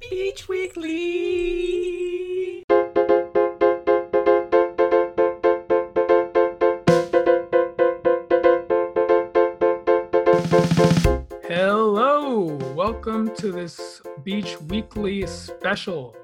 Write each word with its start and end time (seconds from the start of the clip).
Beach 0.00 0.48
Weekly. 0.48 1.82
Hello, 11.42 12.44
welcome 12.76 13.34
to 13.34 13.50
this 13.50 14.00
Beach 14.22 14.60
Weekly 14.62 15.26
special. 15.26 16.16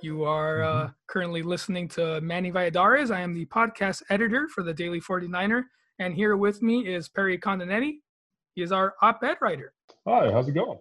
You 0.00 0.24
are 0.24 0.62
uh, 0.62 0.90
currently 1.06 1.42
listening 1.42 1.86
to 1.88 2.22
Manny 2.22 2.50
Valladares. 2.50 3.14
I 3.14 3.20
am 3.20 3.34
the 3.34 3.44
podcast 3.46 4.02
editor 4.08 4.48
for 4.48 4.62
the 4.62 4.72
Daily 4.72 5.02
49er, 5.02 5.64
and 5.98 6.14
here 6.14 6.38
with 6.38 6.62
me 6.62 6.86
is 6.86 7.10
Perry 7.10 7.36
Continente. 7.38 7.98
He 8.54 8.62
is 8.62 8.72
our 8.72 8.94
op 9.02 9.22
ed 9.22 9.36
writer. 9.42 9.74
Hi, 10.06 10.32
how's 10.32 10.48
it 10.48 10.52
going? 10.52 10.78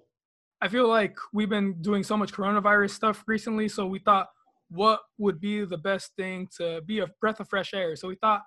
I 0.60 0.68
feel 0.68 0.88
like 0.88 1.18
we've 1.34 1.50
been 1.50 1.80
doing 1.82 2.04
so 2.04 2.18
much 2.18 2.34
coronavirus 2.34 2.90
stuff 2.92 3.23
recently, 3.28 3.68
so 3.68 3.86
we 3.86 4.00
thought 4.00 4.27
what 4.70 5.02
would 5.20 5.40
be 5.40 5.64
the 5.66 5.77
best 5.77 6.16
thing 6.16 6.48
to 6.58 6.81
be 6.86 7.00
a 7.00 7.08
breath 7.22 7.40
of 7.40 7.48
fresh 7.48 7.73
air. 7.73 7.95
So 7.95 8.08
we 8.08 8.16
thought 8.16 8.41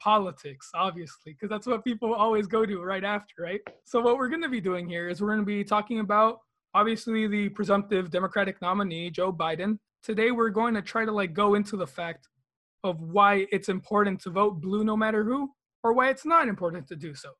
politics, 0.00 0.70
obviously, 0.74 1.32
because 1.32 1.48
that's 1.48 1.66
what 1.66 1.84
people 1.84 2.12
always 2.14 2.48
go 2.48 2.66
to 2.66 2.82
right 2.82 3.04
after, 3.04 3.34
right? 3.38 3.60
So 3.84 4.00
what 4.00 4.18
we're 4.18 4.28
going 4.28 4.42
to 4.42 4.48
be 4.48 4.60
doing 4.60 4.88
here 4.88 5.08
is 5.08 5.20
we're 5.20 5.28
going 5.28 5.38
to 5.38 5.46
be 5.46 5.62
talking 5.62 6.00
about 6.00 6.38
obviously 6.74 7.28
the 7.28 7.48
presumptive 7.50 8.10
Democratic 8.10 8.60
nominee 8.60 9.10
Joe 9.10 9.32
Biden. 9.32 9.78
Today 10.02 10.32
we're 10.32 10.50
going 10.50 10.74
to 10.74 10.82
try 10.82 11.04
to 11.04 11.12
like 11.12 11.32
go 11.32 11.54
into 11.54 11.76
the 11.76 11.86
fact 11.86 12.28
of 12.82 13.00
why 13.00 13.46
it's 13.52 13.68
important 13.68 14.20
to 14.22 14.30
vote 14.30 14.60
blue 14.60 14.82
no 14.82 14.96
matter 14.96 15.22
who 15.22 15.48
or 15.84 15.92
why 15.92 16.08
it's 16.10 16.26
not 16.26 16.48
important 16.48 16.88
to 16.88 16.96
do 16.96 17.14
so. 17.14 17.30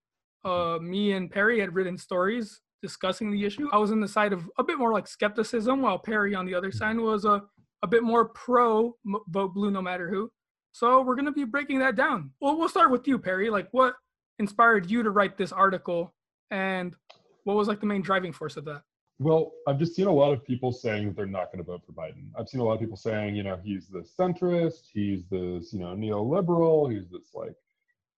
Uh, 0.45 0.79
me 0.79 1.13
and 1.13 1.31
Perry 1.31 1.59
had 1.59 1.75
written 1.75 1.99
stories 1.99 2.61
discussing 2.83 3.31
the 3.31 3.45
issue. 3.45 3.69
I 3.73 3.79
was 3.79 3.93
on 3.93 4.01
the 4.01 4.09
side 4.09 4.33
of 4.33 4.51
a 4.59 4.65
bit 4.65 4.79
more 4.79 4.93
like 4.93 5.07
skepticism, 5.07 5.81
while 5.81 5.99
Perry 5.99 6.35
on 6.35 6.45
the 6.45 6.55
other 6.55 6.69
mm-hmm. 6.69 6.79
side 6.79 6.97
was 6.99 7.25
a, 7.25 7.43
a 7.83 7.87
bit 7.87 8.03
more 8.03 8.29
pro 8.29 8.95
vote 9.29 9.55
blue 9.55 9.71
no 9.71 9.81
matter 9.81 10.11
who. 10.11 10.31
So 10.73 11.03
we're 11.03 11.15
going 11.15 11.27
to 11.27 11.33
be 11.33 11.45
breaking 11.45 11.79
that 11.81 11.97
down. 11.97 12.31
Well, 12.41 12.59
we'll 12.59 12.69
start 12.69 12.91
with 12.91 13.07
you, 13.07 13.19
Perry. 13.19 13.51
Like, 13.51 13.69
what 13.73 13.95
inspired 14.39 14.91
you 14.91 15.03
to 15.03 15.11
write 15.11 15.37
this 15.37 15.53
article, 15.53 16.15
and 16.51 16.95
what 17.45 17.57
was 17.57 17.69
like 17.69 17.81
the 17.81 17.87
main 17.87 18.03
driving 18.03 18.33
force 18.33 18.57
of 18.57 18.65
that? 18.65 18.83
Well, 19.19 19.53
I've 19.69 19.79
just 19.79 19.95
seen 19.95 20.07
a 20.07 20.13
lot 20.13 20.33
of 20.33 20.45
people 20.45 20.73
saying 20.73 21.07
that 21.07 21.17
they're 21.17 21.27
not 21.27 21.53
going 21.53 21.59
to 21.59 21.71
vote 21.71 21.83
for 21.87 21.93
Biden. 21.93 22.31
I've 22.37 22.49
seen 22.49 22.61
a 22.61 22.65
lot 22.65 22.75
of 22.75 22.81
people 22.81 22.97
saying, 22.97 23.37
you 23.37 23.45
know, 23.45 23.59
he's 23.63 23.87
the 23.87 24.01
centrist, 24.01 24.87
he's 24.93 25.27
this, 25.31 25.73
you 25.73 25.79
know, 25.79 25.95
neoliberal, 25.95 26.93
he's 26.93 27.09
this 27.09 27.31
like 27.35 27.55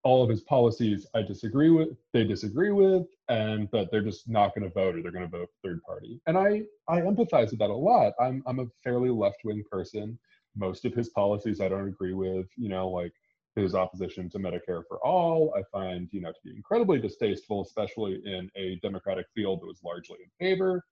all 0.03 0.21
of 0.21 0.29
his 0.29 0.41
policies 0.41 1.07
I 1.13 1.21
disagree 1.21 1.69
with, 1.69 1.89
they 2.11 2.25
disagree 2.25 2.71
with, 2.71 3.07
and 3.29 3.69
that 3.71 3.89
they're 3.89 4.01
just 4.01 4.27
not 4.27 4.53
going 4.53 4.67
to 4.67 4.73
vote 4.73 4.95
or 4.95 5.01
they're 5.01 5.11
going 5.11 5.29
to 5.29 5.37
vote 5.37 5.49
third 5.63 5.81
party. 5.83 6.21
And 6.27 6.37
I 6.37 6.63
I 6.87 7.01
empathize 7.01 7.51
with 7.51 7.59
that 7.59 7.69
a 7.69 7.73
lot. 7.73 8.13
I'm 8.19 8.43
I'm 8.45 8.59
a 8.59 8.67
fairly 8.83 9.09
left 9.09 9.43
wing 9.45 9.63
person. 9.71 10.19
Most 10.55 10.85
of 10.85 10.93
his 10.93 11.09
policies 11.09 11.61
I 11.61 11.69
don't 11.69 11.87
agree 11.87 12.13
with. 12.13 12.47
You 12.57 12.69
know, 12.69 12.89
like 12.89 13.13
his 13.55 13.75
opposition 13.75 14.29
to 14.31 14.39
Medicare 14.39 14.83
for 14.87 14.99
all, 15.05 15.53
I 15.55 15.63
find 15.71 16.09
you 16.11 16.21
know 16.21 16.31
to 16.31 16.39
be 16.43 16.55
incredibly 16.55 16.99
distasteful, 16.99 17.61
especially 17.61 18.21
in 18.25 18.49
a 18.55 18.75
Democratic 18.81 19.27
field 19.33 19.61
that 19.61 19.67
was 19.67 19.81
largely 19.83 20.17
in 20.21 20.45
favor 20.45 20.83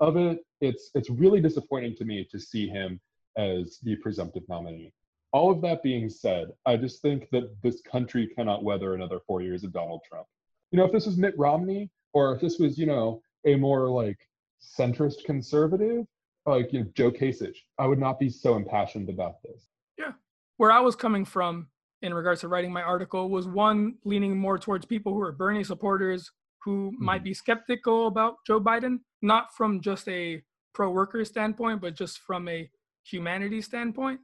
of 0.00 0.16
it. 0.16 0.40
It's 0.60 0.90
it's 0.94 1.08
really 1.08 1.40
disappointing 1.40 1.96
to 1.96 2.04
me 2.04 2.26
to 2.30 2.38
see 2.38 2.68
him 2.68 3.00
as 3.36 3.78
the 3.82 3.96
presumptive 3.96 4.42
nominee 4.48 4.92
all 5.32 5.50
of 5.50 5.60
that 5.62 5.82
being 5.82 6.08
said, 6.08 6.48
I 6.66 6.76
just 6.76 7.02
think 7.02 7.28
that 7.32 7.54
this 7.62 7.80
country 7.82 8.28
cannot 8.34 8.64
weather 8.64 8.94
another 8.94 9.20
four 9.26 9.42
years 9.42 9.64
of 9.64 9.72
Donald 9.72 10.00
Trump. 10.08 10.26
You 10.70 10.78
know, 10.78 10.84
if 10.84 10.92
this 10.92 11.06
was 11.06 11.16
Mitt 11.16 11.34
Romney 11.38 11.90
or 12.12 12.34
if 12.34 12.40
this 12.40 12.58
was, 12.58 12.78
you 12.78 12.86
know, 12.86 13.22
a 13.44 13.56
more 13.56 13.88
like 13.88 14.18
centrist 14.60 15.24
conservative, 15.24 16.06
like 16.46 16.72
you 16.72 16.80
know, 16.80 16.86
Joe 16.94 17.10
Kasich, 17.10 17.56
I 17.78 17.86
would 17.86 17.98
not 17.98 18.18
be 18.18 18.30
so 18.30 18.56
impassioned 18.56 19.08
about 19.10 19.42
this. 19.42 19.68
Yeah. 19.98 20.12
Where 20.56 20.72
I 20.72 20.80
was 20.80 20.96
coming 20.96 21.24
from 21.24 21.68
in 22.02 22.14
regards 22.14 22.40
to 22.42 22.48
writing 22.48 22.72
my 22.72 22.82
article 22.82 23.28
was 23.28 23.46
one 23.46 23.94
leaning 24.04 24.36
more 24.36 24.58
towards 24.58 24.86
people 24.86 25.12
who 25.12 25.20
are 25.20 25.32
Bernie 25.32 25.64
supporters 25.64 26.30
who 26.64 26.92
mm-hmm. 26.92 27.04
might 27.04 27.24
be 27.24 27.34
skeptical 27.34 28.06
about 28.06 28.36
Joe 28.46 28.60
Biden, 28.60 28.98
not 29.22 29.54
from 29.54 29.80
just 29.80 30.08
a 30.08 30.42
pro 30.74 30.90
worker 30.90 31.24
standpoint, 31.24 31.80
but 31.80 31.94
just 31.94 32.18
from 32.20 32.48
a 32.48 32.70
humanity 33.04 33.62
standpoint. 33.62 34.20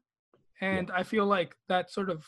And 0.60 0.88
yeah. 0.88 0.94
I 0.94 1.02
feel 1.02 1.26
like 1.26 1.54
that 1.68 1.90
sort 1.90 2.10
of, 2.10 2.24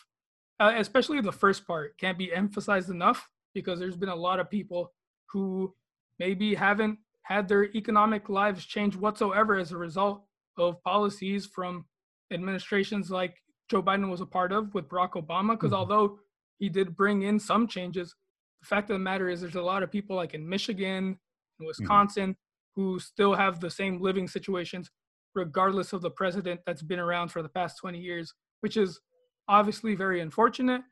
uh, 0.60 0.72
especially 0.76 1.20
the 1.20 1.32
first 1.32 1.66
part, 1.66 1.98
can't 1.98 2.18
be 2.18 2.32
emphasized 2.32 2.90
enough 2.90 3.28
because 3.54 3.78
there's 3.78 3.96
been 3.96 4.08
a 4.08 4.16
lot 4.16 4.40
of 4.40 4.50
people 4.50 4.92
who 5.30 5.74
maybe 6.18 6.54
haven't 6.54 6.98
had 7.22 7.48
their 7.48 7.64
economic 7.74 8.28
lives 8.28 8.64
change 8.64 8.96
whatsoever 8.96 9.56
as 9.56 9.72
a 9.72 9.76
result 9.76 10.24
of 10.58 10.82
policies 10.82 11.46
from 11.46 11.84
administrations 12.32 13.10
like 13.10 13.36
Joe 13.68 13.82
Biden 13.82 14.10
was 14.10 14.20
a 14.20 14.26
part 14.26 14.52
of 14.52 14.74
with 14.74 14.88
Barack 14.88 15.12
Obama. 15.12 15.52
Because 15.52 15.72
mm-hmm. 15.72 15.74
although 15.74 16.18
he 16.58 16.68
did 16.68 16.96
bring 16.96 17.22
in 17.22 17.38
some 17.38 17.66
changes, 17.66 18.14
the 18.60 18.66
fact 18.66 18.90
of 18.90 18.94
the 18.94 19.00
matter 19.00 19.28
is 19.28 19.40
there's 19.40 19.56
a 19.56 19.62
lot 19.62 19.82
of 19.82 19.90
people 19.90 20.16
like 20.16 20.34
in 20.34 20.48
Michigan 20.48 20.96
and 20.96 21.14
mm-hmm. 21.14 21.66
Wisconsin 21.66 22.30
mm-hmm. 22.30 22.80
who 22.80 22.98
still 22.98 23.34
have 23.34 23.60
the 23.60 23.70
same 23.70 24.00
living 24.00 24.28
situations 24.28 24.90
regardless 25.36 25.92
of 25.92 26.00
the 26.00 26.10
president 26.10 26.60
that's 26.66 26.82
been 26.82 26.98
around 26.98 27.28
for 27.28 27.42
the 27.42 27.48
past 27.48 27.78
20 27.78 27.98
years, 27.98 28.34
which 28.60 28.76
is 28.76 28.98
obviously 29.46 29.94
very 29.94 30.20
unfortunate, 30.20 30.82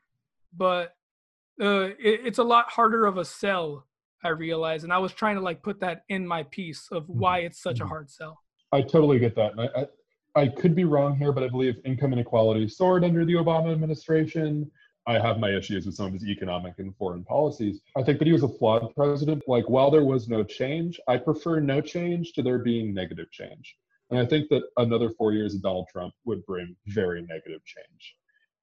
but 0.57 0.95
uh, 1.61 1.89
it, 1.99 2.21
it's 2.25 2.39
a 2.39 2.45
lot 2.45 2.71
harder 2.71 3.07
of 3.07 3.17
a 3.17 3.25
sell, 3.25 3.87
I 4.23 4.29
realize. 4.29 4.85
And 4.85 4.93
I 4.93 4.99
was 4.99 5.13
trying 5.13 5.37
to 5.37 5.41
like 5.41 5.63
put 5.63 5.81
that 5.81 6.03
in 6.11 6.27
my 6.27 6.45
piece 6.45 6.89
of 6.93 7.05
mm-hmm. 7.05 7.19
why 7.19 7.39
it's 7.41 7.61
such 7.61 7.81
a 7.81 7.83
mm-hmm. 7.83 7.89
hard 7.89 8.11
sell. 8.11 8.39
I 8.71 8.83
totally 8.83 9.19
get 9.19 9.35
that. 9.37 9.53
I, 9.59 9.81
I, 9.81 10.43
I 10.43 10.49
could 10.49 10.75
be 10.75 10.85
wrong 10.85 11.17
here, 11.17 11.33
but 11.33 11.43
I 11.43 11.49
believe 11.49 11.77
income 11.85 12.13
inequality 12.13 12.69
soared 12.69 13.05
under 13.05 13.25
the 13.25 13.35
Obama 13.35 13.73
administration. 13.73 14.71
I 15.07 15.19
have 15.19 15.39
my 15.39 15.51
issues 15.51 15.87
with 15.87 15.95
some 15.95 16.07
of 16.07 16.13
his 16.15 16.25
economic 16.25 16.75
and 16.79 16.97
foreign 16.97 17.25
policies. 17.25 17.81
I 17.97 18.03
think 18.03 18.19
that 18.19 18.27
he 18.27 18.33
was 18.33 18.43
a 18.43 18.49
flawed 18.49 18.95
president. 18.95 19.43
Like, 19.47 19.69
while 19.69 19.91
there 19.91 20.05
was 20.05 20.29
no 20.29 20.43
change, 20.43 20.99
I 21.07 21.19
prefer 21.19 21.61
no 21.61 21.81
change 21.83 22.33
to 22.33 22.43
there 22.43 22.59
being 22.59 22.95
negative 22.95 23.31
change. 23.31 23.77
And 24.11 24.19
I 24.19 24.27
think 24.27 24.49
that 24.51 24.63
another 24.77 25.11
four 25.11 25.33
years 25.33 25.55
of 25.55 25.63
Donald 25.63 25.89
Trump 25.91 26.15
would 26.25 26.45
bring 26.47 26.77
very 26.87 27.23
negative 27.23 27.65
change. 27.65 28.17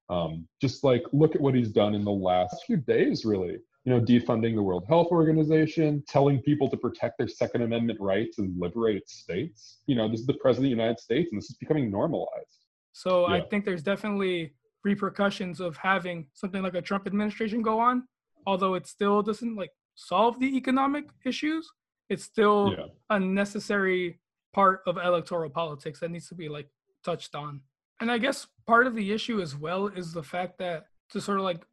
Um, 0.08 0.46
just 0.60 0.84
like 0.84 1.02
look 1.12 1.34
at 1.34 1.40
what 1.40 1.54
he's 1.54 1.70
done 1.70 1.94
in 1.94 2.04
the 2.04 2.10
last 2.10 2.64
few 2.66 2.76
days, 2.76 3.24
really. 3.24 3.58
You 3.84 3.92
know, 3.92 4.00
defunding 4.00 4.54
the 4.54 4.62
World 4.62 4.84
Health 4.88 5.08
Organization, 5.10 6.04
telling 6.06 6.40
people 6.40 6.70
to 6.70 6.76
protect 6.76 7.18
their 7.18 7.26
Second 7.26 7.62
Amendment 7.62 7.98
rights 8.00 8.38
and 8.38 8.54
liberate 8.58 9.08
states. 9.08 9.78
You 9.86 9.96
know, 9.96 10.08
this 10.08 10.20
is 10.20 10.26
the 10.26 10.34
President 10.34 10.66
of 10.72 10.76
the 10.76 10.82
United 10.82 11.00
States, 11.00 11.30
and 11.32 11.40
this 11.40 11.50
is 11.50 11.56
becoming 11.56 11.90
normalized. 11.90 12.66
So 12.92 13.28
yeah. 13.28 13.36
I 13.36 13.40
think 13.40 13.64
there's 13.64 13.82
definitely 13.82 14.54
repercussions 14.84 15.60
of 15.60 15.76
having 15.76 16.26
something 16.34 16.62
like 16.62 16.74
a 16.74 16.82
Trump 16.82 17.06
administration 17.06 17.62
go 17.62 17.80
on, 17.80 18.04
although 18.46 18.74
it 18.74 18.86
still 18.86 19.22
doesn't 19.22 19.56
like 19.56 19.70
solve 19.94 20.38
the 20.38 20.56
economic 20.56 21.06
issues. 21.24 21.68
It's 22.08 22.24
still 22.24 22.74
yeah. 22.76 22.86
a 23.10 23.18
necessary 23.18 24.20
part 24.52 24.82
of 24.86 24.96
electoral 24.96 25.50
politics 25.50 26.00
that 26.00 26.10
needs 26.10 26.28
to 26.28 26.34
be 26.34 26.48
like 26.48 26.68
touched 27.04 27.34
on. 27.34 27.60
And 28.00 28.10
I 28.10 28.18
guess 28.18 28.46
part 28.66 28.86
of 28.86 28.94
the 28.94 29.12
issue 29.12 29.40
as 29.40 29.56
well 29.56 29.86
is 29.86 30.12
the 30.12 30.22
fact 30.22 30.58
that 30.58 30.86
to 31.10 31.20
sort 31.20 31.38
of 31.38 31.44
like 31.44 31.64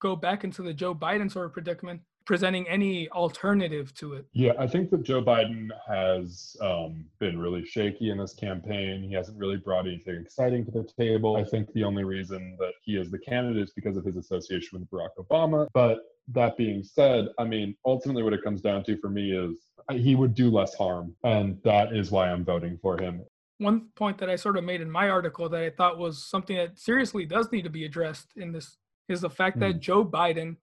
go 0.00 0.16
back 0.16 0.44
into 0.44 0.62
the 0.62 0.74
Joe 0.74 0.94
Biden 0.94 1.30
sort 1.30 1.46
of 1.46 1.52
predicament, 1.52 2.02
presenting 2.24 2.68
any 2.68 3.08
alternative 3.10 3.92
to 3.94 4.14
it. 4.14 4.26
Yeah, 4.32 4.52
I 4.58 4.66
think 4.66 4.90
that 4.90 5.02
Joe 5.02 5.22
Biden 5.22 5.68
has 5.88 6.56
um, 6.60 7.04
been 7.18 7.38
really 7.38 7.64
shaky 7.64 8.10
in 8.10 8.18
this 8.18 8.34
campaign. 8.34 9.02
He 9.02 9.14
hasn't 9.14 9.38
really 9.38 9.56
brought 9.56 9.86
anything 9.86 10.16
exciting 10.20 10.64
to 10.66 10.70
the 10.70 10.88
table. 10.98 11.36
I 11.36 11.44
think 11.44 11.72
the 11.72 11.84
only 11.84 12.04
reason 12.04 12.56
that 12.58 12.72
he 12.82 12.96
is 12.96 13.10
the 13.10 13.18
candidate 13.18 13.62
is 13.62 13.72
because 13.72 13.96
of 13.96 14.04
his 14.04 14.16
association 14.16 14.78
with 14.78 14.90
Barack 14.90 15.10
Obama. 15.18 15.66
But 15.72 16.00
that 16.28 16.56
being 16.56 16.84
said, 16.84 17.28
I 17.38 17.44
mean, 17.44 17.74
ultimately, 17.84 18.22
what 18.22 18.32
it 18.32 18.44
comes 18.44 18.60
down 18.60 18.84
to 18.84 18.96
for 18.98 19.10
me 19.10 19.32
is 19.32 19.56
he 19.90 20.14
would 20.14 20.34
do 20.34 20.50
less 20.50 20.74
harm. 20.74 21.14
And 21.24 21.58
that 21.64 21.94
is 21.94 22.10
why 22.10 22.30
I'm 22.30 22.44
voting 22.44 22.78
for 22.80 23.00
him. 23.00 23.24
One 23.58 23.88
point 23.94 24.18
that 24.18 24.30
I 24.30 24.36
sort 24.36 24.56
of 24.56 24.64
made 24.64 24.80
in 24.80 24.90
my 24.90 25.10
article 25.10 25.48
that 25.48 25.62
I 25.62 25.70
thought 25.70 25.98
was 25.98 26.24
something 26.24 26.56
that 26.56 26.78
seriously 26.78 27.26
does 27.26 27.50
need 27.52 27.64
to 27.64 27.70
be 27.70 27.84
addressed 27.84 28.28
in 28.36 28.52
this 28.52 28.78
is 29.08 29.20
the 29.20 29.30
fact 29.30 29.56
mm. 29.56 29.60
that 29.60 29.72
hmm. 29.74 29.80
Joe 29.80 30.04
Biden 30.04 30.56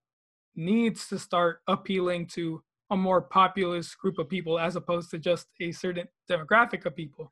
needs 0.57 1.07
to 1.07 1.19
start 1.19 1.61
appealing 1.67 2.27
to 2.27 2.61
a 2.89 2.97
more 2.97 3.21
populist 3.21 3.97
group 3.97 4.17
of 4.17 4.29
people 4.29 4.59
as 4.59 4.75
opposed 4.75 5.09
to 5.11 5.19
just 5.19 5.47
a 5.61 5.71
certain 5.71 6.07
demographic 6.29 6.85
of 6.85 6.95
people 6.95 7.31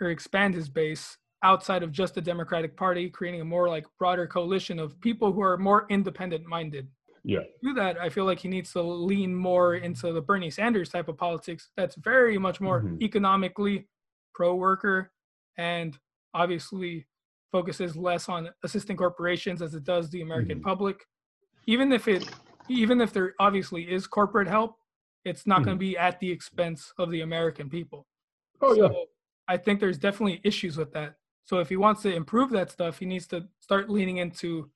or 0.00 0.10
expand 0.10 0.54
his 0.54 0.68
base 0.68 1.16
outside 1.42 1.82
of 1.82 1.92
just 1.92 2.14
the 2.14 2.20
Democratic 2.20 2.76
Party, 2.76 3.08
creating 3.08 3.42
a 3.42 3.44
more 3.44 3.68
like 3.68 3.86
broader 3.98 4.26
coalition 4.26 4.78
of 4.78 4.98
people 5.00 5.32
who 5.32 5.42
are 5.42 5.58
more 5.58 5.86
independent 5.90 6.46
minded. 6.46 6.88
Yeah. 7.22 7.40
To 7.40 7.46
do 7.62 7.74
that, 7.74 7.98
I 7.98 8.08
feel 8.08 8.24
like 8.24 8.38
he 8.38 8.48
needs 8.48 8.72
to 8.72 8.82
lean 8.82 9.34
more 9.34 9.76
into 9.76 10.12
the 10.12 10.20
Bernie 10.20 10.50
Sanders 10.50 10.88
type 10.88 11.08
of 11.08 11.16
politics 11.16 11.70
that's 11.76 11.96
very 11.96 12.38
much 12.38 12.60
more 12.60 12.82
mm-hmm. 12.82 13.02
economically 13.02 13.86
pro 14.34 14.54
worker 14.54 15.10
and 15.56 15.98
obviously 16.34 17.06
focuses 17.52 17.96
less 17.96 18.28
on 18.28 18.48
assisting 18.64 18.96
corporations 18.96 19.62
as 19.62 19.74
it 19.74 19.84
does 19.84 20.10
the 20.10 20.22
American 20.22 20.56
mm-hmm. 20.56 20.68
public. 20.68 21.06
Even 21.66 21.92
if 21.92 22.08
it 22.08 22.28
even 22.68 23.00
if 23.00 23.12
there 23.12 23.34
obviously 23.38 23.82
is 23.82 24.06
corporate 24.06 24.48
help, 24.48 24.76
it's 25.24 25.46
not 25.46 25.56
mm-hmm. 25.56 25.64
going 25.64 25.76
to 25.76 25.80
be 25.80 25.98
at 25.98 26.20
the 26.20 26.30
expense 26.30 26.92
of 26.98 27.10
the 27.10 27.22
American 27.22 27.68
people. 27.68 28.06
Oh 28.60 28.74
yeah. 28.74 28.88
I 29.48 29.56
think 29.56 29.80
there's 29.80 29.98
definitely 29.98 30.40
issues 30.44 30.76
with 30.76 30.92
that. 30.92 31.16
So 31.44 31.58
if 31.58 31.68
he 31.68 31.76
wants 31.76 32.02
to 32.02 32.14
improve 32.14 32.50
that 32.50 32.70
stuff, 32.70 32.98
he 32.98 33.06
needs 33.06 33.26
to 33.28 33.46
start 33.60 33.90
leaning 33.90 34.18
into 34.18 34.70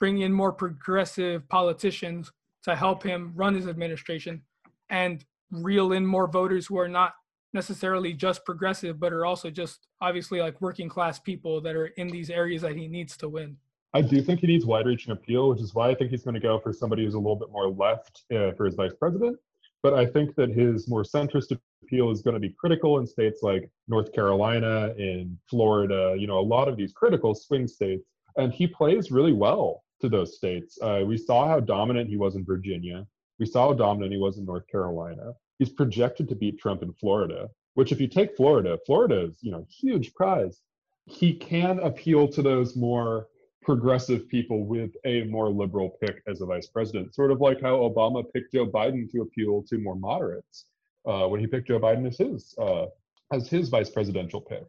bringing 0.00 0.22
in 0.22 0.32
more 0.32 0.52
progressive 0.52 1.46
politicians 1.48 2.32
to 2.62 2.74
help 2.74 3.02
him 3.02 3.32
run 3.34 3.54
his 3.54 3.68
administration 3.68 4.42
and 4.88 5.24
reel 5.50 5.92
in 5.92 6.06
more 6.06 6.26
voters 6.26 6.66
who 6.66 6.78
are 6.78 6.88
not 6.88 7.12
necessarily 7.52 8.12
just 8.12 8.44
progressive, 8.44 8.98
but 8.98 9.12
are 9.12 9.26
also 9.26 9.50
just 9.50 9.86
obviously 10.00 10.40
like 10.40 10.60
working 10.60 10.88
class 10.88 11.18
people 11.18 11.60
that 11.60 11.76
are 11.76 11.86
in 11.86 12.08
these 12.08 12.30
areas 12.30 12.62
that 12.62 12.76
he 12.76 12.88
needs 12.88 13.16
to 13.18 13.28
win. 13.28 13.56
I 13.94 14.02
do 14.02 14.20
think 14.20 14.40
he 14.40 14.48
needs 14.48 14.66
wide 14.66 14.86
reaching 14.86 15.12
appeal, 15.12 15.48
which 15.48 15.60
is 15.60 15.72
why 15.72 15.88
I 15.88 15.94
think 15.94 16.10
he's 16.10 16.24
going 16.24 16.34
to 16.34 16.40
go 16.40 16.58
for 16.58 16.72
somebody 16.72 17.04
who's 17.04 17.14
a 17.14 17.18
little 17.18 17.36
bit 17.36 17.52
more 17.52 17.68
left 17.68 18.22
uh, 18.34 18.50
for 18.52 18.66
his 18.66 18.74
vice 18.74 18.92
president. 18.92 19.38
But 19.84 19.94
I 19.94 20.04
think 20.04 20.34
that 20.34 20.50
his 20.50 20.88
more 20.88 21.04
centrist 21.04 21.56
appeal 21.84 22.10
is 22.10 22.20
going 22.20 22.34
to 22.34 22.40
be 22.40 22.48
critical 22.58 22.98
in 22.98 23.06
states 23.06 23.40
like 23.42 23.70
North 23.86 24.12
Carolina, 24.12 24.92
in 24.98 25.38
Florida, 25.48 26.16
you 26.18 26.26
know, 26.26 26.40
a 26.40 26.40
lot 26.40 26.66
of 26.66 26.76
these 26.76 26.92
critical 26.92 27.36
swing 27.36 27.68
states. 27.68 28.04
And 28.36 28.52
he 28.52 28.66
plays 28.66 29.12
really 29.12 29.32
well 29.32 29.84
to 30.00 30.08
those 30.08 30.36
states. 30.36 30.76
Uh, 30.82 31.04
we 31.06 31.16
saw 31.16 31.46
how 31.46 31.60
dominant 31.60 32.10
he 32.10 32.16
was 32.16 32.34
in 32.34 32.44
Virginia. 32.44 33.06
We 33.38 33.46
saw 33.46 33.68
how 33.68 33.74
dominant 33.74 34.12
he 34.12 34.18
was 34.18 34.38
in 34.38 34.44
North 34.44 34.66
Carolina. 34.66 35.34
He's 35.60 35.70
projected 35.70 36.28
to 36.30 36.34
beat 36.34 36.58
Trump 36.58 36.82
in 36.82 36.92
Florida, 36.94 37.48
which 37.74 37.92
if 37.92 38.00
you 38.00 38.08
take 38.08 38.36
Florida, 38.36 38.76
Florida 38.86 39.26
is, 39.26 39.38
you 39.40 39.52
know, 39.52 39.64
huge 39.70 40.14
prize. 40.14 40.62
He 41.06 41.32
can 41.32 41.78
appeal 41.78 42.26
to 42.28 42.42
those 42.42 42.74
more 42.74 43.28
progressive 43.64 44.28
people 44.28 44.64
with 44.64 44.90
a 45.04 45.24
more 45.24 45.48
liberal 45.48 45.96
pick 46.00 46.22
as 46.28 46.40
a 46.40 46.46
vice 46.46 46.66
president, 46.66 47.14
sort 47.14 47.30
of 47.30 47.40
like 47.40 47.60
how 47.60 47.76
Obama 47.78 48.22
picked 48.32 48.52
Joe 48.52 48.66
Biden 48.66 49.10
to 49.10 49.22
appeal 49.22 49.64
to 49.68 49.78
more 49.78 49.96
moderates 49.96 50.66
uh, 51.06 51.26
when 51.26 51.40
he 51.40 51.46
picked 51.46 51.68
Joe 51.68 51.80
Biden 51.80 52.06
as 52.06 52.18
his 52.18 52.54
uh, 52.58 52.86
as 53.32 53.48
his 53.48 53.68
vice 53.68 53.90
presidential 53.90 54.40
pick. 54.40 54.64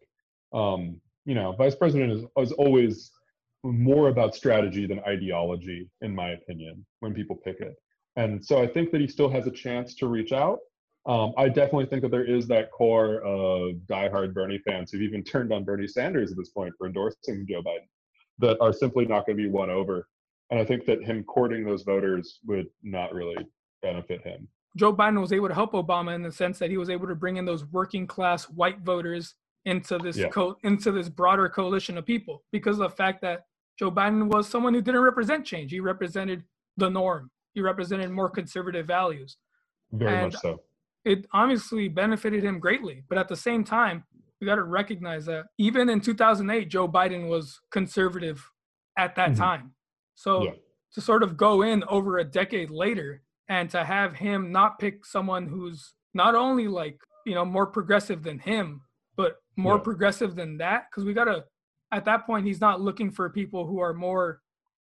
Um, 0.53 0.99
you 1.25 1.35
know, 1.35 1.51
vice 1.53 1.75
president 1.75 2.11
is, 2.13 2.23
is 2.37 2.51
always 2.53 3.11
more 3.63 4.09
about 4.09 4.35
strategy 4.35 4.85
than 4.85 4.99
ideology, 5.01 5.89
in 6.01 6.15
my 6.15 6.29
opinion, 6.29 6.85
when 6.99 7.13
people 7.13 7.35
pick 7.35 7.59
it. 7.59 7.75
And 8.15 8.43
so 8.43 8.61
I 8.61 8.67
think 8.67 8.91
that 8.91 9.01
he 9.01 9.07
still 9.07 9.29
has 9.29 9.47
a 9.47 9.51
chance 9.51 9.95
to 9.95 10.07
reach 10.07 10.31
out. 10.31 10.59
Um, 11.07 11.33
I 11.37 11.49
definitely 11.49 11.87
think 11.87 12.01
that 12.03 12.11
there 12.11 12.23
is 12.23 12.47
that 12.47 12.71
core 12.71 13.21
of 13.21 13.75
diehard 13.87 14.33
Bernie 14.33 14.61
fans 14.65 14.91
who've 14.91 15.01
even 15.01 15.23
turned 15.23 15.51
on 15.51 15.63
Bernie 15.63 15.87
Sanders 15.87 16.31
at 16.31 16.37
this 16.37 16.49
point 16.49 16.73
for 16.77 16.87
endorsing 16.87 17.45
Joe 17.47 17.61
Biden 17.61 17.87
that 18.39 18.57
are 18.61 18.73
simply 18.73 19.05
not 19.05 19.25
going 19.25 19.37
to 19.37 19.43
be 19.43 19.49
won 19.49 19.69
over. 19.69 20.07
And 20.49 20.59
I 20.59 20.65
think 20.65 20.85
that 20.85 21.03
him 21.03 21.23
courting 21.23 21.65
those 21.65 21.83
voters 21.83 22.39
would 22.45 22.67
not 22.83 23.13
really 23.13 23.37
benefit 23.81 24.21
him. 24.21 24.47
Joe 24.77 24.93
Biden 24.93 25.21
was 25.21 25.31
able 25.31 25.47
to 25.47 25.53
help 25.53 25.73
Obama 25.73 26.13
in 26.13 26.21
the 26.21 26.31
sense 26.31 26.59
that 26.59 26.69
he 26.69 26.77
was 26.77 26.89
able 26.89 27.07
to 27.07 27.15
bring 27.15 27.37
in 27.37 27.45
those 27.45 27.65
working 27.65 28.05
class 28.05 28.45
white 28.45 28.79
voters 28.81 29.35
into 29.63 29.97
this 29.97 30.17
yeah. 30.17 30.27
co- 30.27 30.57
into 30.63 30.91
this 30.91 31.09
broader 31.09 31.49
coalition 31.49 31.97
of 31.97 32.05
people 32.05 32.43
because 32.51 32.77
of 32.79 32.91
the 32.91 32.95
fact 32.95 33.21
that 33.21 33.45
Joe 33.79 33.91
Biden 33.91 34.27
was 34.27 34.47
someone 34.47 34.73
who 34.73 34.81
didn't 34.81 35.01
represent 35.01 35.45
change. 35.45 35.71
He 35.71 35.79
represented 35.79 36.43
the 36.77 36.89
norm. 36.89 37.31
He 37.53 37.61
represented 37.61 38.11
more 38.11 38.29
conservative 38.29 38.85
values. 38.85 39.37
Very 39.91 40.13
and 40.13 40.33
much 40.33 40.41
so. 40.41 40.61
It 41.03 41.25
obviously 41.33 41.87
benefited 41.87 42.43
him 42.43 42.59
greatly, 42.59 43.03
but 43.07 43.17
at 43.17 43.27
the 43.27 43.35
same 43.35 43.63
time, 43.63 44.03
we 44.39 44.45
got 44.45 44.55
to 44.55 44.63
recognize 44.63 45.25
that 45.25 45.45
even 45.57 45.89
in 45.89 46.01
2008, 46.01 46.69
Joe 46.69 46.87
Biden 46.87 47.29
was 47.29 47.59
conservative 47.71 48.43
at 48.97 49.15
that 49.15 49.31
mm-hmm. 49.31 49.41
time. 49.41 49.73
So 50.15 50.43
yeah. 50.43 50.51
to 50.93 51.01
sort 51.01 51.23
of 51.23 51.37
go 51.37 51.61
in 51.61 51.83
over 51.85 52.19
a 52.19 52.23
decade 52.23 52.69
later 52.69 53.21
and 53.49 53.69
to 53.69 53.83
have 53.83 54.15
him 54.15 54.51
not 54.51 54.79
pick 54.79 55.05
someone 55.05 55.47
who's 55.47 55.93
not 56.13 56.35
only 56.35 56.67
like, 56.67 56.99
you 57.25 57.35
know, 57.35 57.45
more 57.45 57.67
progressive 57.67 58.23
than 58.23 58.39
him, 58.39 58.81
but 59.15 59.37
more 59.55 59.75
yeah. 59.75 59.81
progressive 59.81 60.35
than 60.35 60.57
that, 60.57 60.85
because 60.89 61.05
we 61.05 61.13
got 61.13 61.25
to, 61.25 61.43
at 61.91 62.05
that 62.05 62.25
point, 62.25 62.45
he's 62.45 62.61
not 62.61 62.81
looking 62.81 63.11
for 63.11 63.29
people 63.29 63.65
who 63.65 63.79
are 63.79 63.93
more 63.93 64.41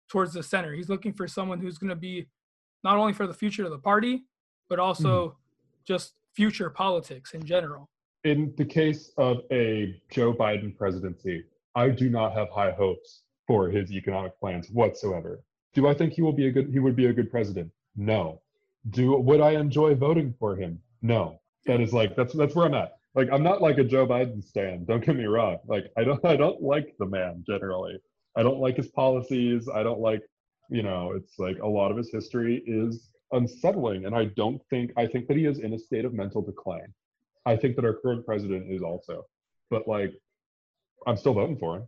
towards 0.10 0.34
the 0.34 0.44
center. 0.44 0.74
He's 0.74 0.90
looking 0.90 1.14
for 1.14 1.28
someone 1.28 1.60
who's 1.60 1.78
going 1.78 1.90
to 1.90 1.96
be 1.96 2.28
not 2.84 2.98
only 2.98 3.14
for 3.14 3.28
the 3.28 3.34
future 3.34 3.64
of 3.64 3.72
the 3.72 3.80
party, 3.80 4.24
but 4.70 4.80
also 4.80 5.28
mm-hmm. 5.28 5.38
just 5.86 6.14
future 6.36 6.70
politics 6.70 7.34
in 7.34 7.46
general 7.46 7.90
in 8.24 8.54
the 8.58 8.66
case 8.66 9.12
of 9.18 9.42
a 9.52 10.00
Joe 10.10 10.34
Biden 10.34 10.78
presidency, 10.78 11.44
I 11.76 11.90
do 11.90 12.10
not 12.10 12.34
have 12.34 12.50
high 12.50 12.72
hopes 12.72 13.24
for 13.48 13.70
his 13.70 13.92
economic 13.92 14.40
plans 14.40 14.70
whatsoever. 14.70 15.44
Do 15.74 15.88
I 15.88 15.94
think 15.94 16.14
he 16.14 16.22
will 16.22 16.34
be 16.34 16.48
a 16.48 16.52
good 16.52 16.70
he 16.70 16.80
would 16.80 16.96
be 16.96 17.08
a 17.08 17.14
good 17.14 17.32
president? 17.32 17.72
No. 17.96 18.42
Do 18.90 19.18
would 19.18 19.42
I 19.42 19.52
enjoy 19.52 19.96
voting 19.96 20.34
for 20.40 20.56
him? 20.56 20.80
No. 21.02 21.40
That 21.66 21.82
is 21.82 21.94
like 21.94 22.16
that's 22.16 22.34
that's 22.34 22.56
where 22.56 22.68
I'm 22.68 22.74
at. 22.74 22.98
Like 23.16 23.30
I'm 23.32 23.44
not 23.44 23.62
like 23.62 23.78
a 23.78 23.84
Joe 23.84 24.08
Biden 24.08 24.44
stan. 24.44 24.86
Don't 24.86 25.06
get 25.06 25.16
me 25.16 25.26
wrong. 25.26 25.58
Like 25.66 25.92
I 25.98 26.04
don't 26.04 26.24
I 26.34 26.36
don't 26.36 26.62
like 26.62 26.96
the 27.00 27.06
man 27.06 27.44
generally. 27.46 28.00
I 28.36 28.44
don't 28.44 28.60
like 28.60 28.78
his 28.78 28.88
policies. 28.88 29.68
I 29.74 29.84
don't 29.84 30.00
like, 30.00 30.24
you 30.70 30.82
know, 30.82 31.12
it's 31.16 31.38
like 31.38 31.60
a 31.60 31.68
lot 31.68 31.92
of 31.92 31.98
his 31.98 32.12
history 32.12 32.64
is 32.66 33.10
unsettling 33.32 34.06
and 34.06 34.16
I 34.16 34.26
don't 34.26 34.62
think 34.70 34.92
I 34.96 35.08
think 35.08 35.28
that 35.28 35.38
he 35.38 35.46
is 35.46 35.60
in 35.60 35.74
a 35.74 35.80
state 35.80 36.06
of 36.06 36.14
mental 36.14 36.42
decline. 36.42 36.94
I 37.46 37.56
think 37.56 37.76
that 37.76 37.86
our 37.86 37.94
current 37.94 38.26
president 38.26 38.72
is 38.72 38.82
also. 38.82 39.26
But 39.70 39.88
like, 39.88 40.14
I'm 41.06 41.18
still 41.18 41.34
voting 41.34 41.58
for 41.58 41.78
him. 41.78 41.88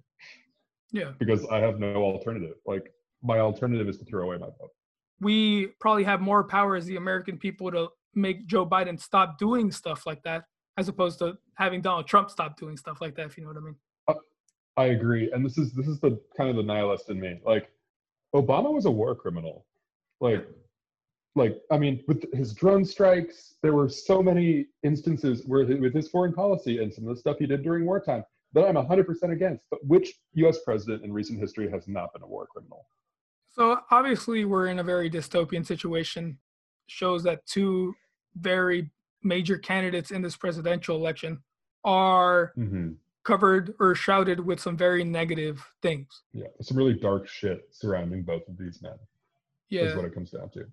Yeah. 0.92 1.12
Because 1.18 1.46
I 1.48 1.60
have 1.60 1.80
no 1.80 1.96
alternative. 1.96 2.56
Like, 2.66 2.92
my 3.24 3.40
alternative 3.40 3.90
is 3.90 3.98
to 3.98 4.06
throw 4.06 4.24
away 4.24 4.38
my 4.38 4.48
vote. 4.48 4.72
We 5.20 5.68
probably 5.80 6.04
have 6.04 6.22
more 6.22 6.44
power 6.44 6.76
as 6.76 6.86
the 6.86 6.98
American 6.98 7.38
people 7.38 7.72
to 7.72 7.90
make 8.14 8.46
Joe 8.48 8.66
Biden 8.66 9.00
stop 9.00 9.38
doing 9.38 9.72
stuff 9.72 10.06
like 10.06 10.22
that, 10.24 10.44
as 10.78 10.88
opposed 10.88 11.20
to 11.20 11.36
having 11.56 11.82
Donald 11.82 12.08
Trump 12.08 12.30
stop 12.30 12.58
doing 12.58 12.78
stuff 12.78 13.00
like 13.02 13.16
that. 13.16 13.28
If 13.28 13.38
you 13.38 13.44
know 13.44 13.50
what 13.50 13.58
I 13.58 13.62
mean. 13.62 13.76
Uh, 14.08 14.14
I 14.78 14.86
agree, 14.88 15.32
and 15.32 15.46
this 15.46 15.58
is 15.58 15.74
this 15.74 15.88
is 15.88 16.00
the 16.00 16.20
kind 16.38 16.50
of 16.50 16.58
the 16.58 16.64
nihilist 16.64 17.10
in 17.10 17.20
me. 17.20 17.40
Like, 17.46 17.70
Obama 18.36 18.72
was 18.74 18.86
a 18.86 18.92
war 18.92 19.16
criminal. 19.16 19.66
Like, 20.20 20.46
like 21.36 21.62
i 21.72 21.78
mean 21.78 22.04
with 22.08 22.32
his 22.34 22.54
drone 22.54 22.86
strikes 22.86 23.56
there 23.62 23.74
were 23.74 23.90
so 23.90 24.24
many 24.24 24.66
instances 24.84 25.44
where 25.46 25.66
with 25.66 25.94
his 25.94 26.08
foreign 26.08 26.34
policy 26.34 26.82
and 26.82 26.94
some 26.94 27.08
of 27.08 27.16
the 27.16 27.20
stuff 27.20 27.38
he 27.40 27.46
did 27.46 27.64
during 27.64 27.86
wartime 27.86 28.24
that 28.56 28.66
i'm 28.66 28.76
100% 28.76 29.32
against 29.32 29.66
but 29.70 29.86
which 29.86 30.14
us 30.38 30.60
president 30.64 31.04
in 31.04 31.14
recent 31.14 31.40
history 31.40 31.70
has 31.70 31.88
not 31.88 32.12
been 32.14 32.24
a 32.24 32.28
war 32.28 32.48
criminal? 32.48 32.86
So 33.52 33.80
obviously 33.92 34.46
we're 34.46 34.68
in 34.68 34.80
a 34.80 34.84
very 34.84 35.10
dystopian 35.10 35.66
situation. 35.66 36.38
Shows 36.88 37.24
that 37.24 37.46
two 37.46 37.96
very 38.36 38.92
major 39.24 39.58
candidates 39.58 40.12
in 40.12 40.22
this 40.22 40.36
presidential 40.36 40.96
election 40.98 41.42
are 41.84 42.54
mm-hmm. 42.58 42.92
covered 43.24 43.74
or 43.80 43.96
shrouded 43.96 44.40
with 44.40 44.60
some 44.60 44.78
very 44.78 45.04
negative 45.04 45.64
things. 45.82 46.08
Yeah 46.34 46.48
some 46.62 46.78
really 46.78 46.94
dark 46.94 47.28
shit 47.28 47.68
surrounding 47.72 48.24
both 48.24 48.48
of 48.48 48.58
these 48.58 48.82
men 48.82 48.98
yeah. 49.70 49.84
is 49.84 49.96
what 49.96 50.06
it 50.06 50.14
comes 50.14 50.32
down 50.32 50.50
to 50.50 50.66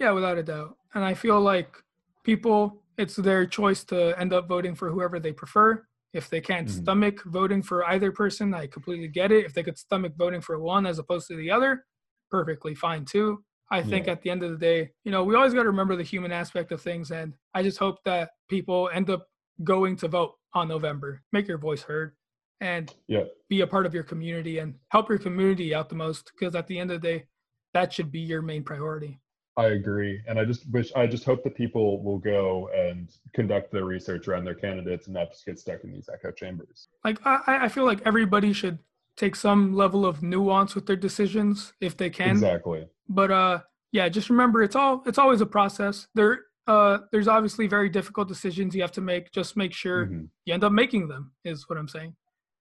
yeah, 0.00 0.10
without 0.12 0.38
a 0.38 0.42
doubt. 0.42 0.76
And 0.94 1.04
I 1.04 1.14
feel 1.14 1.40
like 1.40 1.76
people, 2.24 2.82
it's 2.98 3.16
their 3.16 3.46
choice 3.46 3.84
to 3.84 4.18
end 4.18 4.32
up 4.32 4.48
voting 4.48 4.74
for 4.74 4.90
whoever 4.90 5.20
they 5.20 5.32
prefer. 5.32 5.84
If 6.12 6.28
they 6.28 6.40
can't 6.40 6.66
mm-hmm. 6.66 6.82
stomach 6.82 7.22
voting 7.26 7.62
for 7.62 7.84
either 7.86 8.10
person, 8.10 8.52
I 8.52 8.66
completely 8.66 9.08
get 9.08 9.30
it. 9.30 9.44
If 9.44 9.54
they 9.54 9.62
could 9.62 9.78
stomach 9.78 10.14
voting 10.16 10.40
for 10.40 10.58
one 10.58 10.86
as 10.86 10.98
opposed 10.98 11.28
to 11.28 11.36
the 11.36 11.50
other, 11.50 11.84
perfectly 12.30 12.74
fine 12.74 13.04
too. 13.04 13.44
I 13.70 13.82
think 13.82 14.06
yeah. 14.06 14.12
at 14.12 14.22
the 14.22 14.30
end 14.30 14.42
of 14.42 14.50
the 14.50 14.56
day, 14.56 14.90
you 15.04 15.12
know, 15.12 15.22
we 15.22 15.36
always 15.36 15.54
got 15.54 15.62
to 15.62 15.68
remember 15.68 15.94
the 15.94 16.02
human 16.02 16.32
aspect 16.32 16.72
of 16.72 16.82
things. 16.82 17.12
And 17.12 17.34
I 17.54 17.62
just 17.62 17.78
hope 17.78 17.98
that 18.04 18.30
people 18.48 18.90
end 18.92 19.10
up 19.10 19.26
going 19.62 19.94
to 19.96 20.08
vote 20.08 20.32
on 20.54 20.66
November, 20.66 21.22
make 21.32 21.46
your 21.46 21.58
voice 21.58 21.82
heard, 21.82 22.16
and 22.60 22.92
yeah. 23.06 23.24
be 23.48 23.60
a 23.60 23.66
part 23.66 23.86
of 23.86 23.94
your 23.94 24.02
community 24.02 24.58
and 24.58 24.74
help 24.88 25.08
your 25.08 25.18
community 25.18 25.72
out 25.72 25.88
the 25.88 25.94
most. 25.94 26.32
Because 26.36 26.56
at 26.56 26.66
the 26.66 26.80
end 26.80 26.90
of 26.90 27.00
the 27.00 27.06
day, 27.06 27.24
that 27.72 27.92
should 27.92 28.10
be 28.10 28.18
your 28.18 28.42
main 28.42 28.64
priority. 28.64 29.20
I 29.56 29.66
agree, 29.66 30.22
and 30.26 30.38
I 30.38 30.44
just 30.44 30.68
wish 30.70 30.92
I 30.94 31.06
just 31.06 31.24
hope 31.24 31.42
that 31.44 31.54
people 31.54 32.02
will 32.02 32.18
go 32.18 32.70
and 32.74 33.10
conduct 33.34 33.72
their 33.72 33.84
research 33.84 34.28
around 34.28 34.44
their 34.44 34.54
candidates 34.54 35.06
and 35.06 35.14
not 35.14 35.30
just 35.32 35.44
get 35.44 35.58
stuck 35.58 35.84
in 35.84 35.92
these 35.92 36.08
echo 36.12 36.30
chambers. 36.30 36.88
Like 37.04 37.18
I, 37.26 37.40
I 37.46 37.68
feel 37.68 37.84
like 37.84 38.00
everybody 38.06 38.52
should 38.52 38.78
take 39.16 39.36
some 39.36 39.74
level 39.74 40.06
of 40.06 40.22
nuance 40.22 40.74
with 40.74 40.86
their 40.86 40.96
decisions 40.96 41.72
if 41.80 41.96
they 41.96 42.10
can. 42.10 42.30
Exactly. 42.30 42.86
But 43.08 43.30
uh, 43.30 43.60
yeah, 43.92 44.08
just 44.08 44.30
remember 44.30 44.62
it's 44.62 44.76
all 44.76 45.02
it's 45.04 45.18
always 45.18 45.40
a 45.40 45.46
process. 45.46 46.06
There 46.14 46.44
uh, 46.66 46.98
there's 47.10 47.28
obviously 47.28 47.66
very 47.66 47.88
difficult 47.88 48.28
decisions 48.28 48.74
you 48.74 48.82
have 48.82 48.92
to 48.92 49.00
make. 49.00 49.32
Just 49.32 49.56
make 49.56 49.74
sure 49.74 50.06
mm-hmm. 50.06 50.24
you 50.44 50.54
end 50.54 50.64
up 50.64 50.72
making 50.72 51.08
them. 51.08 51.32
Is 51.44 51.68
what 51.68 51.78
I'm 51.78 51.88
saying. 51.88 52.14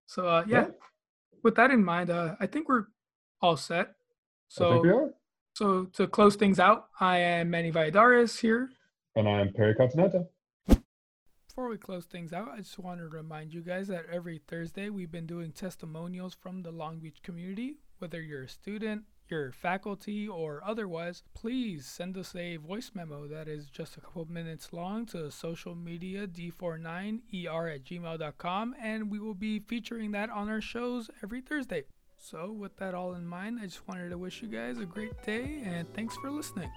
So 0.08 0.28
uh, 0.28 0.44
yeah, 0.48 0.62
yeah. 0.62 0.68
with 1.44 1.56
that 1.56 1.72
in 1.72 1.86
mind, 1.86 2.10
uh, 2.10 2.36
I 2.40 2.48
think 2.48 2.68
we're 2.68 2.86
all 3.42 3.56
set. 3.56 3.94
So 4.48 5.12
so 5.60 5.84
to 5.92 6.08
close 6.08 6.38
things 6.38 6.58
out, 6.58 6.88
I 7.02 7.18
am 7.18 7.50
Manny 7.50 7.70
Valladares 7.70 8.40
here. 8.40 8.70
And 9.18 9.28
I 9.28 9.42
am 9.42 9.52
Perry 9.52 9.76
Continente. 9.76 10.26
Before 11.50 11.68
we 11.68 11.78
close 11.78 12.06
things 12.06 12.32
out, 12.32 12.48
I 12.54 12.60
just 12.60 12.80
want 12.80 13.02
to 13.02 13.10
remind 13.10 13.54
you 13.54 13.60
guys 13.60 13.90
that 13.90 14.06
every 14.10 14.40
Thursday 14.48 14.90
we've 14.90 15.12
been 15.12 15.26
doing 15.26 15.52
testimonials 15.52 16.34
from 16.34 16.62
the 16.62 16.72
Long 16.72 17.00
Beach 17.00 17.18
community. 17.24 17.76
Whether 17.98 18.22
you're 18.22 18.44
a 18.44 18.48
student, 18.48 19.04
your 19.28 19.52
faculty 19.52 20.30
or 20.30 20.62
otherwise, 20.66 21.24
please 21.34 21.86
send 21.86 22.18
us 22.18 22.34
a 22.38 22.56
voice 22.56 22.92
memo 22.94 23.28
that 23.28 23.50
is 23.50 23.66
just 23.66 23.98
a 23.98 24.00
couple 24.00 24.32
minutes 24.32 24.72
long 24.72 25.06
to 25.08 25.30
social 25.30 25.76
media 25.76 26.26
d49er 26.26 27.76
at 27.76 27.84
gmail.com 27.84 28.76
and 28.82 29.12
we 29.12 29.20
will 29.20 29.34
be 29.34 29.60
featuring 29.60 30.12
that 30.12 30.30
on 30.30 30.48
our 30.48 30.62
shows 30.62 31.10
every 31.22 31.42
Thursday. 31.42 31.84
So, 32.22 32.52
with 32.52 32.76
that 32.78 32.94
all 32.94 33.14
in 33.14 33.26
mind, 33.26 33.60
I 33.62 33.66
just 33.66 33.88
wanted 33.88 34.10
to 34.10 34.18
wish 34.18 34.42
you 34.42 34.50
guys 34.50 34.78
a 34.78 34.86
great 34.86 35.24
day 35.24 35.64
and 35.66 35.92
thanks 35.94 36.16
for 36.18 36.30
listening. 36.30 36.70